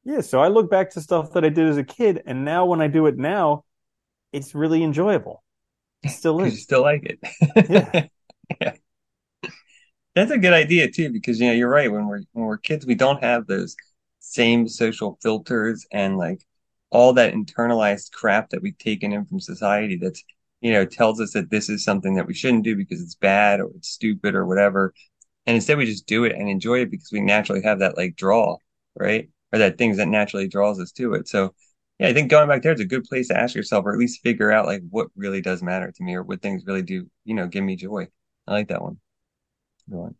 Yeah, 0.04 0.22
so 0.22 0.40
I 0.40 0.48
look 0.48 0.70
back 0.70 0.90
to 0.92 1.00
stuff 1.00 1.32
that 1.32 1.44
I 1.44 1.50
did 1.50 1.68
as 1.68 1.76
a 1.76 1.84
kid, 1.84 2.22
and 2.24 2.44
now 2.44 2.64
when 2.64 2.80
I 2.80 2.86
do 2.86 3.06
it 3.06 3.18
now, 3.18 3.64
it's 4.32 4.54
really 4.54 4.82
enjoyable. 4.82 5.42
Still 6.06 6.40
is. 6.44 6.54
You 6.54 6.58
still 6.58 6.82
like 6.82 7.04
it. 7.04 7.68
yeah. 7.68 8.06
yeah. 8.60 8.72
That's 10.14 10.30
a 10.30 10.38
good 10.38 10.52
idea 10.52 10.90
too, 10.90 11.10
because 11.12 11.40
you 11.40 11.46
know 11.46 11.52
you're 11.52 11.68
right. 11.70 11.90
When 11.90 12.06
we're 12.06 12.22
when 12.32 12.46
we're 12.46 12.58
kids, 12.58 12.86
we 12.86 12.94
don't 12.94 13.22
have 13.22 13.46
those 13.46 13.76
same 14.20 14.68
social 14.68 15.18
filters 15.22 15.86
and 15.92 16.18
like 16.18 16.44
all 16.90 17.12
that 17.14 17.34
internalized 17.34 18.12
crap 18.12 18.50
that 18.50 18.62
we've 18.62 18.78
taken 18.78 19.12
in 19.12 19.24
from 19.24 19.40
society. 19.40 19.96
That's 19.96 20.22
you 20.60 20.72
know 20.72 20.84
tells 20.84 21.20
us 21.20 21.32
that 21.34 21.50
this 21.50 21.68
is 21.68 21.84
something 21.84 22.14
that 22.14 22.26
we 22.26 22.34
shouldn't 22.34 22.64
do 22.64 22.76
because 22.76 23.00
it's 23.00 23.14
bad 23.14 23.60
or 23.60 23.70
it's 23.76 23.88
stupid 23.88 24.34
or 24.34 24.46
whatever. 24.46 24.92
And 25.46 25.56
instead, 25.56 25.78
we 25.78 25.86
just 25.86 26.06
do 26.06 26.24
it 26.24 26.34
and 26.36 26.48
enjoy 26.48 26.80
it 26.80 26.90
because 26.90 27.10
we 27.12 27.20
naturally 27.20 27.62
have 27.62 27.78
that 27.80 27.96
like 27.96 28.16
draw, 28.16 28.56
right? 28.96 29.28
Or 29.52 29.58
that 29.60 29.78
things 29.78 29.96
that 29.98 30.08
naturally 30.08 30.48
draws 30.48 30.80
us 30.80 30.92
to 30.92 31.14
it. 31.14 31.28
So 31.28 31.54
yeah, 31.98 32.08
I 32.08 32.12
think 32.14 32.30
going 32.30 32.48
back 32.48 32.62
there 32.62 32.72
is 32.72 32.80
a 32.80 32.84
good 32.84 33.04
place 33.04 33.28
to 33.28 33.38
ask 33.38 33.54
yourself, 33.54 33.84
or 33.86 33.92
at 33.92 33.98
least 33.98 34.22
figure 34.22 34.50
out 34.52 34.66
like 34.66 34.82
what 34.90 35.08
really 35.16 35.40
does 35.40 35.62
matter 35.62 35.92
to 35.92 36.02
me, 36.02 36.14
or 36.14 36.22
what 36.24 36.42
things 36.42 36.64
really 36.66 36.82
do, 36.82 37.08
you 37.24 37.34
know, 37.34 37.46
give 37.46 37.64
me 37.64 37.76
joy. 37.76 38.08
I 38.48 38.52
like 38.52 38.68
that 38.68 38.82
one. 38.82 38.98
One. 39.90 40.14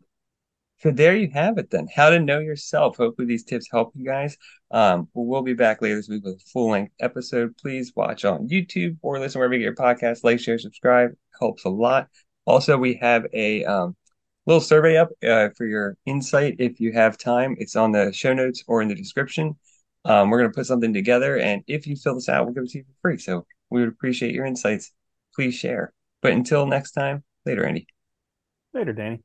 So 0.79 0.89
there 0.89 1.15
you 1.15 1.29
have 1.33 1.59
it 1.59 1.69
then. 1.69 1.87
How 1.95 2.09
to 2.09 2.19
know 2.19 2.39
yourself. 2.39 2.97
Hopefully 2.97 3.27
these 3.27 3.43
tips 3.43 3.67
help 3.71 3.91
you 3.95 4.03
guys. 4.03 4.35
Um, 4.71 5.09
we'll 5.13 5.43
be 5.43 5.53
back 5.53 5.79
later 5.79 5.95
this 5.95 6.09
week 6.09 6.23
with 6.23 6.35
a 6.35 6.49
full 6.51 6.71
length 6.71 6.93
episode. 6.99 7.55
Please 7.57 7.93
watch 7.95 8.25
on 8.25 8.49
YouTube 8.49 8.97
or 9.03 9.19
listen 9.19 9.37
wherever 9.37 9.53
you 9.53 9.59
get 9.59 9.65
your 9.65 9.75
podcast. 9.75 10.23
Like, 10.23 10.39
share, 10.39 10.57
subscribe. 10.57 11.11
Helps 11.39 11.65
a 11.65 11.69
lot. 11.69 12.07
Also, 12.45 12.77
we 12.77 12.95
have 12.95 13.27
a 13.31 13.63
um, 13.65 13.95
little 14.47 14.61
survey 14.61 14.97
up 14.97 15.09
uh, 15.23 15.49
for 15.55 15.67
your 15.67 15.97
insight 16.07 16.55
if 16.57 16.79
you 16.79 16.93
have 16.93 17.15
time. 17.15 17.55
It's 17.59 17.75
on 17.75 17.91
the 17.91 18.11
show 18.11 18.33
notes 18.33 18.63
or 18.67 18.81
in 18.81 18.87
the 18.87 18.95
description. 18.95 19.55
Um, 20.03 20.31
we're 20.31 20.39
going 20.39 20.51
to 20.51 20.55
put 20.55 20.65
something 20.65 20.93
together, 20.93 21.37
and 21.37 21.61
if 21.67 21.85
you 21.85 21.95
fill 21.95 22.15
this 22.15 22.27
out, 22.27 22.45
we'll 22.45 22.55
give 22.55 22.63
it 22.63 22.71
to 22.71 22.79
you 22.79 22.85
for 22.85 23.09
free. 23.09 23.17
So 23.19 23.45
we 23.69 23.81
would 23.81 23.89
appreciate 23.89 24.33
your 24.33 24.45
insights. 24.45 24.91
Please 25.35 25.53
share. 25.53 25.93
But 26.23 26.31
until 26.31 26.65
next 26.65 26.93
time, 26.93 27.23
later, 27.45 27.61
Randy. 27.61 27.85
Later, 28.73 28.93
Danny. 28.93 29.21